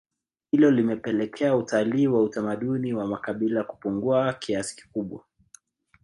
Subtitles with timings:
[0.51, 5.23] hilo limepelekea utalii wa utamaduni wa makabila kupungua kiasi kikubwa